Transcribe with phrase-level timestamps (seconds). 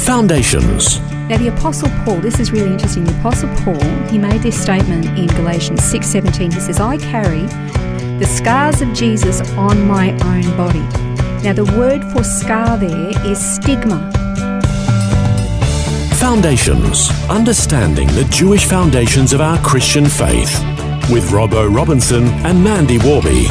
[0.00, 0.98] Foundations.
[1.28, 3.04] Now, the Apostle Paul, this is really interesting.
[3.04, 6.50] The Apostle Paul, he made this statement in Galatians 6:17.
[6.50, 7.46] He says, "I carry
[8.18, 10.82] the scars of Jesus on my own body."
[11.44, 14.10] Now, the word for scar there is stigma.
[16.14, 17.10] Foundations.
[17.28, 20.52] Understanding the Jewish foundations of our Christian faith.
[21.10, 23.48] With Robbo Robinson and Mandy Warby.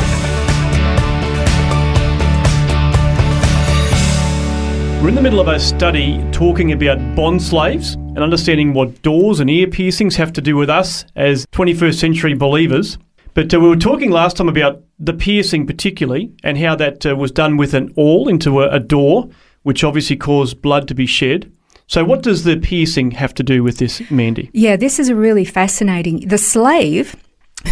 [5.01, 9.39] We're in the middle of a study talking about bond slaves and understanding what doors
[9.39, 12.97] and ear piercings have to do with us as 21st century believers.
[13.33, 17.15] But uh, we were talking last time about the piercing, particularly, and how that uh,
[17.15, 19.29] was done with an awl into a, a door,
[19.63, 21.49] which obviously caused blood to be shed.
[21.87, 24.49] So, what does the piercing have to do with this, Mandy?
[24.51, 26.27] Yeah, this is a really fascinating.
[26.27, 27.15] The slave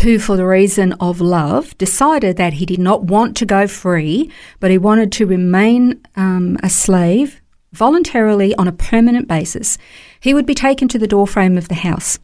[0.01, 4.31] who, for the reason of love, decided that he did not want to go free,
[4.59, 7.41] but he wanted to remain um, a slave
[7.73, 9.77] voluntarily on a permanent basis,
[10.19, 12.17] he would be taken to the doorframe of the house.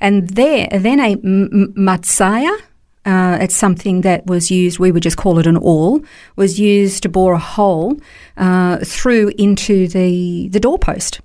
[0.00, 2.58] And there, then a matsaya,
[3.04, 6.02] uh, it's something that was used, we would just call it an awl,
[6.34, 7.98] was used to bore a hole
[8.36, 11.20] uh, through into the, the doorpost.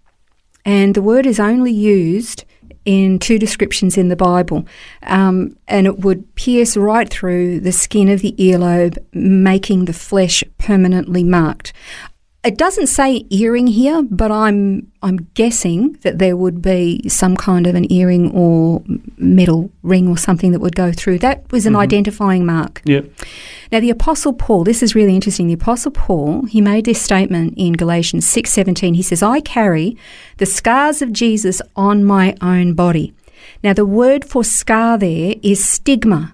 [0.64, 2.46] And the word is only used
[2.86, 4.66] in two descriptions in the Bible,
[5.04, 10.44] um, and it would pierce right through the skin of the earlobe, making the flesh
[10.58, 11.74] permanently marked.
[12.44, 17.68] It doesn't say earring here, but I'm I'm guessing that there would be some kind
[17.68, 18.84] of an earring or
[19.22, 21.20] metal ring or something that would go through.
[21.20, 21.82] That was an mm-hmm.
[21.82, 22.82] identifying mark.
[22.84, 23.02] Yeah.
[23.72, 25.48] Now the apostle Paul, this is really interesting.
[25.48, 28.96] The apostle Paul, he made this statement in Galatians 6:17.
[28.96, 29.98] He says, "I carry
[30.38, 33.14] the scars of Jesus on my own body."
[33.64, 36.34] Now the word for scar there is stigma.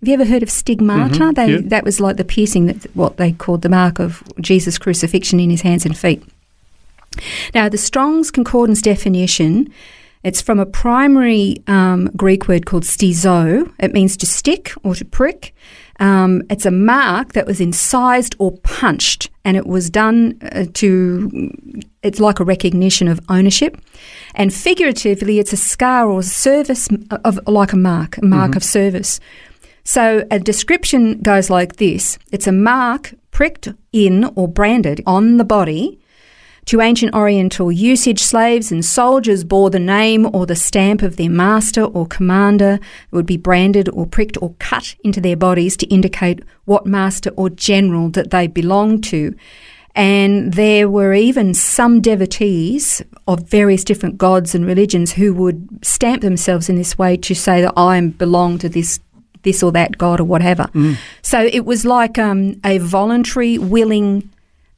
[0.00, 1.14] Have you ever heard of stigmata?
[1.14, 1.60] Mm-hmm, they, yeah.
[1.62, 5.48] That was like the piercing, that what they called the mark of Jesus' crucifixion in
[5.48, 6.22] his hands and feet.
[7.54, 9.72] Now, the Strong's Concordance definition,
[10.24, 13.72] it's from a primary um, Greek word called stizo.
[13.78, 15.54] It means to stick or to prick.
[16.00, 21.52] Um, it's a mark that was incised or punched, and it was done uh, to,
[22.02, 23.80] it's like a recognition of ownership.
[24.34, 28.56] And figuratively, it's a scar or service of, like a mark, a mark mm-hmm.
[28.56, 29.20] of service.
[29.84, 35.44] So a description goes like this it's a mark pricked in or branded on the
[35.44, 36.00] body.
[36.66, 41.28] To ancient Oriental usage, slaves and soldiers bore the name or the stamp of their
[41.28, 42.74] master or commander.
[42.74, 47.30] It would be branded or pricked or cut into their bodies to indicate what master
[47.36, 49.34] or general that they belonged to.
[49.94, 56.22] And there were even some devotees of various different gods and religions who would stamp
[56.22, 59.00] themselves in this way to say that I belong to this
[59.42, 60.70] this or that God or whatever.
[60.72, 60.96] Mm.
[61.20, 64.30] So it was like um, a voluntary, willing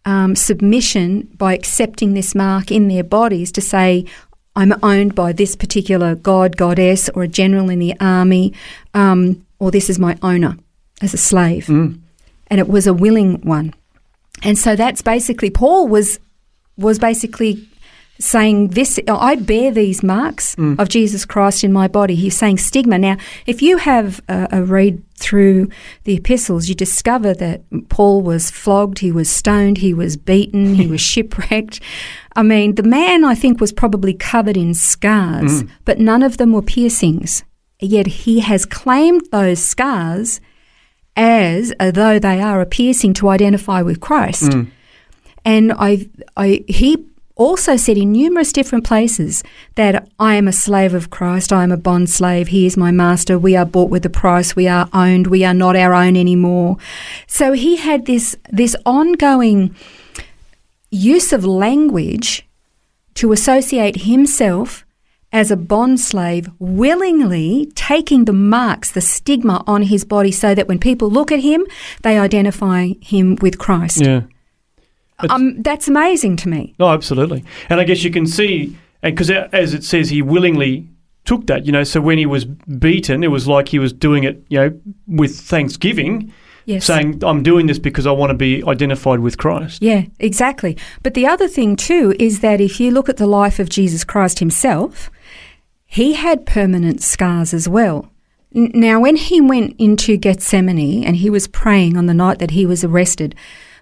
[0.06, 4.06] um, submission by accepting this mark in their bodies to say,
[4.54, 8.54] I'm owned by this particular god, goddess, or a general in the army,
[8.94, 10.56] um, or this is my owner
[11.02, 11.66] as a slave.
[11.66, 12.00] Mm.
[12.46, 13.74] And it was a willing one.
[14.42, 16.18] And so that's basically Paul was
[16.78, 17.66] was basically
[18.18, 20.78] saying this I bear these marks mm.
[20.78, 22.14] of Jesus Christ in my body.
[22.14, 22.98] He's saying stigma.
[22.98, 23.16] Now,
[23.46, 25.68] if you have a, a, read through
[26.04, 30.86] the epistles, you discover that Paul was flogged, he was stoned, he was beaten, he
[30.86, 31.80] was shipwrecked.
[32.34, 35.70] I mean, the man I think was probably covered in scars, mm.
[35.84, 37.44] but none of them were piercings.
[37.80, 40.40] Yet he has claimed those scars
[41.14, 44.50] as though they are a piercing to identify with Christ.
[44.50, 44.70] Mm.
[45.44, 49.44] And I, I, he also said in numerous different places
[49.74, 52.90] that I am a slave of Christ, I am a bond slave, he is my
[52.90, 56.16] master, we are bought with a price, we are owned, we are not our own
[56.16, 56.78] anymore.
[57.26, 59.76] So he had this this ongoing
[60.90, 62.48] use of language
[63.14, 64.84] to associate himself
[65.32, 70.68] as a bond slave, willingly taking the marks, the stigma on his body, so that
[70.68, 71.66] when people look at him,
[72.02, 74.00] they identify him with Christ.
[74.00, 74.22] Yeah.
[75.18, 76.74] Um, that's amazing to me.
[76.78, 77.44] Oh, absolutely.
[77.68, 80.86] And I guess you can see, because as it says, he willingly
[81.24, 84.24] took that, you know, so when he was beaten, it was like he was doing
[84.24, 86.32] it, you know, with thanksgiving.
[86.66, 86.84] Yes.
[86.84, 89.80] saying, I'm doing this because I want to be identified with Christ.
[89.80, 90.76] Yeah, exactly.
[91.04, 94.02] But the other thing too is that if you look at the life of Jesus
[94.02, 95.08] Christ himself,
[95.86, 98.10] he had permanent scars as well.
[98.52, 102.66] Now, when he went into Gethsemane and he was praying on the night that he
[102.66, 103.36] was arrested,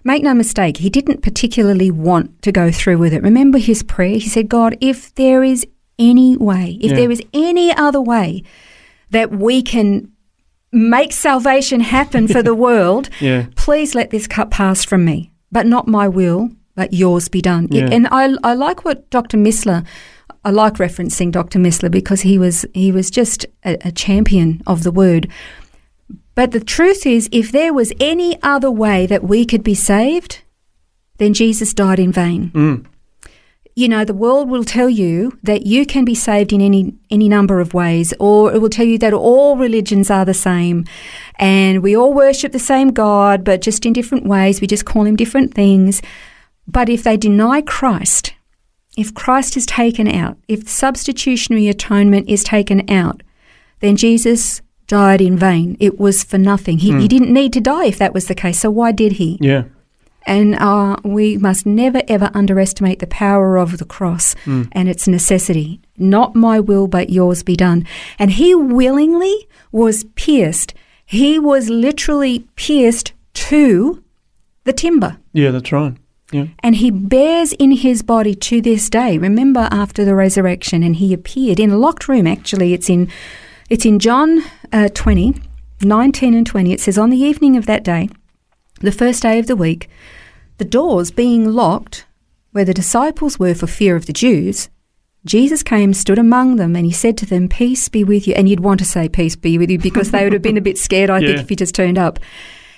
[0.05, 3.21] make no mistake, he didn't particularly want to go through with it.
[3.23, 4.17] Remember his prayer?
[4.17, 5.65] He said, God, if there is
[5.99, 6.97] any way, if Yeah.
[6.97, 8.43] there is any other way
[9.11, 10.11] that we can
[10.71, 13.45] make salvation happen for the world, Yeah.
[13.55, 17.67] please let this cup pass from me, but not my will, but yours be done.
[17.71, 17.87] Yeah.
[17.91, 19.37] And I, I like what Dr.
[19.37, 19.85] Missler,
[20.43, 21.57] I like referencing Dr.
[21.59, 25.27] Missler because he was he was just a, a champion of the word.
[26.35, 30.41] But the truth is, if there was any other way that we could be saved,
[31.17, 32.51] then Jesus died in vain.
[32.51, 32.85] Mm.
[33.77, 37.27] You know, the world will tell you that you can be saved in any any
[37.27, 40.85] number of ways, or it will tell you that all religions are the same,
[41.39, 44.61] and we all worship the same God, but just in different ways.
[44.61, 46.01] We just call him different things.
[46.67, 48.33] But if they deny Christ,
[48.97, 53.23] if Christ is taken out, if substitutionary atonement is taken out,
[53.81, 55.77] then Jesus died in vain.
[55.79, 56.79] It was for nothing.
[56.79, 58.59] He, he didn't need to die if that was the case.
[58.59, 59.37] So why did he?
[59.41, 59.63] Yeah.
[60.27, 65.81] And uh, we must never ever underestimate the power of the cross and its necessity.
[65.97, 67.85] Not my will, but yours be done.
[68.17, 70.73] And he willingly was pierced.
[71.05, 74.03] He was literally pierced to
[74.63, 75.17] the timber.
[75.31, 75.95] Yeah, that's right.
[76.31, 76.47] Yeah.
[76.59, 79.17] And he bears in his body to this day.
[79.17, 82.25] Remember after the resurrection, and he appeared in a locked room.
[82.25, 83.09] Actually, it's in
[83.69, 85.35] it's in John uh, 20,
[85.81, 86.71] 19 and 20.
[86.71, 88.09] It says, On the evening of that day,
[88.81, 89.89] the first day of the week,
[90.57, 92.05] the doors being locked,
[92.51, 94.69] where the disciples were for fear of the Jews,
[95.25, 98.35] Jesus came, stood among them, and he said to them, Peace be with you.
[98.35, 100.61] And you'd want to say, Peace be with you, because they would have been a
[100.61, 102.19] bit scared, I think, if he just turned up.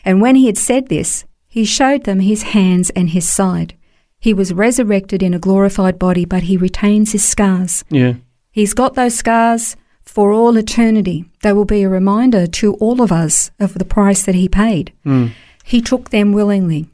[0.05, 3.75] And when he had said this, he showed them his hands and his side.
[4.19, 7.83] He was resurrected in a glorified body, but he retains his scars.
[7.89, 8.13] Yeah.
[8.51, 9.75] He's got those scars
[10.17, 11.25] for all eternity.
[11.43, 14.91] They will be a reminder to all of us of the price that he paid.
[15.05, 15.29] Mm.
[15.63, 16.87] He took them willingly.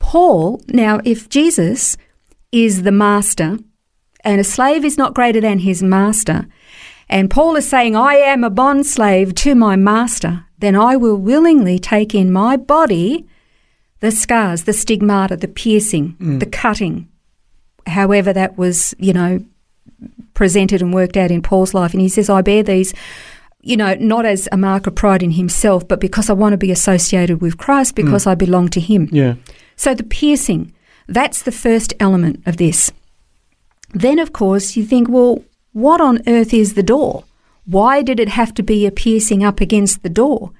[0.00, 1.96] Paul, now, if Jesus
[2.50, 3.58] is the master
[4.24, 6.48] and a slave is not greater than his master,
[7.08, 11.16] and Paul is saying, I am a bond slave to my master, then I will
[11.16, 13.24] willingly take in my body
[14.00, 17.06] the scars, the stigmata, the piercing, the cutting,
[17.86, 19.44] however that was, you know,
[20.34, 21.92] presented and worked out in Paul's life.
[21.92, 22.92] And he says, I bear these,
[23.60, 26.58] you know, not as a mark of pride in himself, but because I want to
[26.58, 29.08] be associated with Christ, because I belong to him.
[29.10, 29.34] Yeah.
[29.76, 30.72] So the piercing,
[31.08, 32.92] that's the first element of this.
[33.92, 37.24] Then, of course, you think, well, what on earth is the door?
[37.64, 40.50] Why did it have to be a piercing up against the door?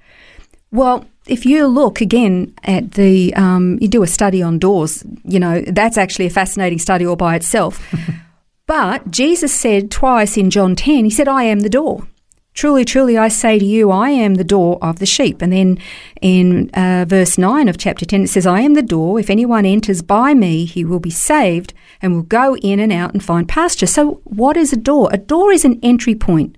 [0.71, 5.41] Well, if you look again at the, um, you do a study on doors, you
[5.41, 7.81] know, that's actually a fascinating study all by itself.
[8.67, 12.07] but Jesus said twice in John 10, He said, I am the door.
[12.55, 15.43] Truly, truly, I say to you, I am the door of the sheep.
[15.43, 15.79] And then
[16.23, 19.19] in uh, verse 9 of chapter 10, it says, I am the door.
[19.19, 23.13] If anyone enters by me, he will be saved and will go in and out
[23.13, 23.87] and find pasture.
[23.87, 25.09] So, what is a door?
[25.13, 26.57] A door is an entry point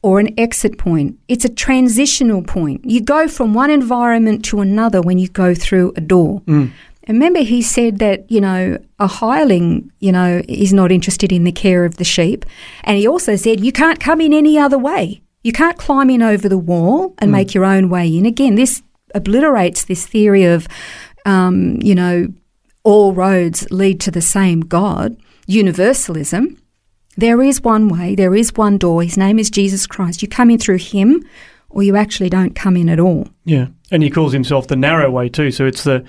[0.00, 1.18] or an exit point.
[1.28, 2.86] It's a transitional point.
[2.86, 6.42] You go from one environment to another when you go through a door.
[7.08, 11.44] And remember, he said that, you know, a hireling, you know, is not interested in
[11.44, 12.44] the care of the sheep.
[12.84, 15.22] And he also said, you can't come in any other way.
[15.42, 18.26] You can't climb in over the wall and make your own way in.
[18.26, 18.82] Again, this
[19.14, 20.68] obliterates this theory of,
[21.24, 22.28] um, you know,
[22.84, 26.58] all roads lead to the same God, universalism.
[27.16, 29.02] There is one way, there is one door.
[29.02, 30.22] His name is Jesus Christ.
[30.22, 31.24] You come in through him,
[31.70, 33.28] or you actually don't come in at all.
[33.44, 33.66] Yeah.
[33.90, 35.50] And he calls himself the narrow way too.
[35.50, 36.04] So it's the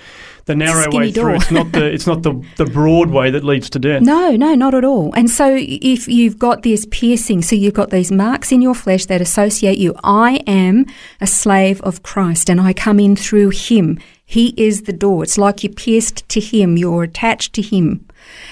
[0.45, 1.35] the narrow skinny way through.
[1.35, 4.01] It's not the it's not the, the broad way that leads to death.
[4.09, 5.13] No, no, not at all.
[5.13, 9.05] And so if you've got this piercing, so you've got these marks in your flesh
[9.05, 10.85] that associate you, I am
[11.21, 13.99] a slave of Christ and I come in through him.
[14.25, 15.23] He is the door.
[15.23, 18.07] It's like you're pierced to him, you're attached to him.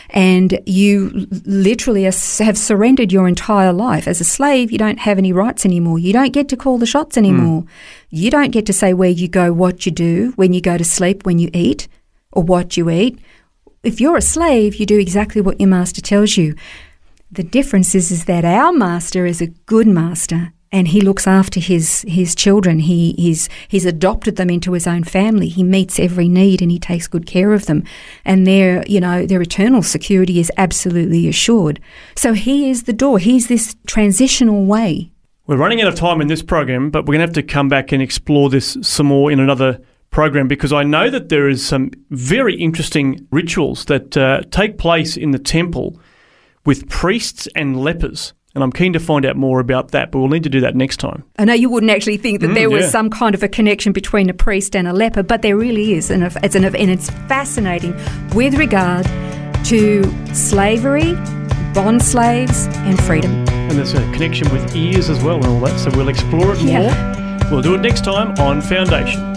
[0.10, 2.16] And you literally have
[2.58, 4.08] surrendered your entire life.
[4.08, 6.00] As a slave, you don't have any rights anymore.
[6.00, 7.66] You don't get to call the shots anymore.
[8.10, 10.86] You don't get to say where you go, what you do, when you go to
[10.86, 11.88] sleep, when you eat,
[12.32, 13.20] or what you eat.
[13.84, 16.56] If you're a slave, you do exactly what your master tells you.
[17.32, 21.60] The difference is, is that our master is a good master and he looks after
[21.60, 22.80] his, his children.
[22.80, 25.48] He, he's, he's adopted them into his own family.
[25.48, 27.84] He meets every need and he takes good care of them.
[28.26, 31.80] And their, you know, their eternal security is absolutely assured.
[32.16, 33.20] So he is the door.
[33.20, 35.12] He's this transitional way.
[35.46, 37.70] We're running out of time in this program, but we're going to have to come
[37.70, 41.66] back and explore this some more in another program because I know that there is
[41.66, 46.00] some very interesting rituals that uh, take place in the temple
[46.66, 48.34] with priests and lepers.
[48.58, 50.76] And I'm keen to find out more about that, but we'll need to do that
[50.76, 51.24] next time.
[51.38, 52.90] I know you wouldn't actually think that Mm, there was yeah.
[52.90, 56.10] some kind of a connection between a priest and a leper, but there really is,
[56.10, 57.94] and it's an, and it's fascinating
[58.34, 59.06] with regard
[59.66, 61.14] to slavery,
[61.76, 63.32] bond slaves, and freedom.
[63.50, 66.60] And there's a connection with ears as well and all that, so we'll explore it
[66.62, 67.38] Yeah.
[67.44, 67.52] more.
[67.52, 69.37] We'll do it next time on Foundations.